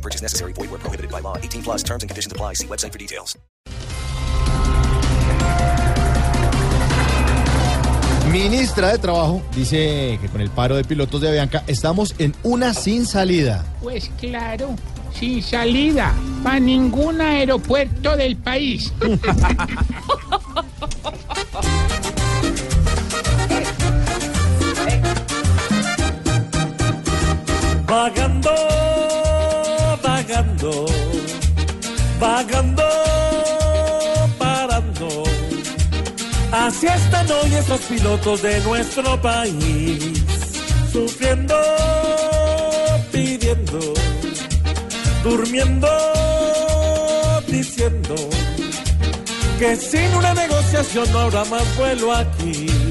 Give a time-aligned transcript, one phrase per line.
[0.00, 0.54] No purchase necessary.
[0.54, 1.36] Void where prohibited by law.
[1.36, 2.54] 18 plus terms and conditions apply.
[2.54, 3.36] See website for details.
[8.32, 12.72] Ministra de Trabajo dice que con el paro de pilotos de Avianca estamos en una
[12.74, 13.64] sin salida.
[13.82, 14.76] Pues claro,
[15.12, 16.14] sin salida
[16.44, 18.92] para ningún aeropuerto del país.
[27.86, 28.54] Vagando,
[30.30, 30.86] vagando,
[32.20, 32.82] vagando,
[34.38, 35.24] parando.
[36.52, 40.22] Así están hoy esos pilotos de nuestro país,
[40.92, 41.56] sufriendo,
[43.10, 43.94] pidiendo,
[45.24, 45.88] durmiendo,
[47.48, 48.14] diciendo
[49.58, 52.89] que sin una negociación no habrá más vuelo aquí.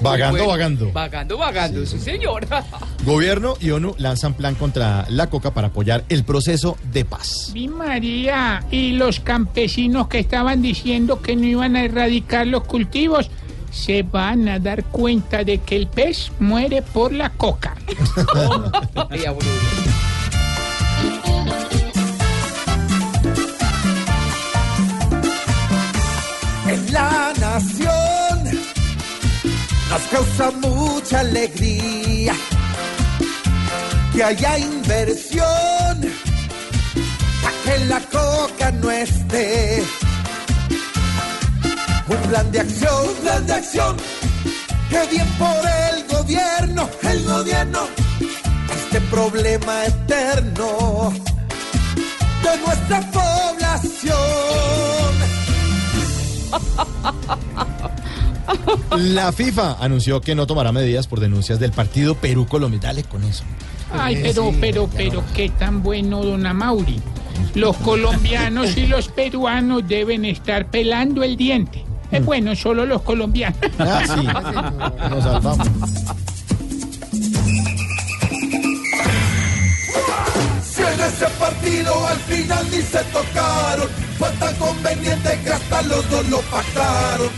[0.00, 0.92] Vagando, vagando.
[0.92, 2.46] Vagando, vagando, sí, señor.
[3.04, 7.50] Gobierno y ONU lanzan plan contra la coca para apoyar el proceso de paz.
[7.52, 13.30] Mi María, y los campesinos que estaban diciendo que no iban a erradicar los cultivos,
[13.70, 17.76] se van a dar cuenta de que el pez muere por la coca.
[29.92, 32.34] nos causa mucha alegría
[34.14, 35.94] que haya inversión
[37.42, 39.82] para que la coca no esté.
[42.08, 43.96] Un plan de acción, un plan de acción,
[44.88, 47.80] que bien por el gobierno, el gobierno,
[48.74, 51.12] este problema eterno
[52.42, 54.31] de nuestra población.
[58.98, 62.80] La FIFA anunció que no tomará medidas por denuncias del partido Perú Colombia.
[62.82, 63.44] Dale con eso.
[63.92, 67.00] Ay, pero, pero, pero, qué tan bueno, don Amauri.
[67.54, 71.84] Los colombianos y los peruanos deben estar pelando el diente.
[72.10, 73.58] Es bueno, solo los colombianos.
[73.78, 74.22] Ah, sí.
[75.10, 75.66] Nos salvamos.
[80.62, 83.88] Si en ese partido al final ni se tocaron,
[84.18, 87.28] fue tan conveniente que hasta los dos lo pactaron.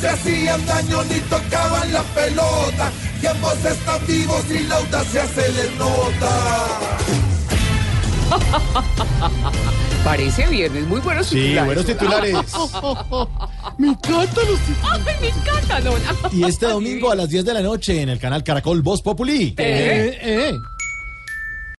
[0.00, 2.90] No se hacían daño ni tocaban la pelota,
[3.22, 6.78] y ambos están vivos y la audacia se les nota.
[10.04, 11.66] Parece viernes, muy buenos Sí, titulares.
[11.66, 12.34] buenos titulares.
[13.78, 14.60] Me encantan los
[14.90, 16.14] Ay, me encanta, Lola.
[16.32, 19.54] Y este domingo a las 10 de la noche en el canal Caracol Voz Populi.
[19.58, 20.52] Eh, eh.